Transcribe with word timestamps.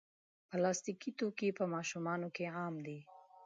پلاستيکي 0.49 1.11
توکي 1.19 1.49
په 1.59 1.65
ماشومانو 1.73 2.27
کې 2.35 2.45
عام 2.57 2.75
دي. 2.85 2.99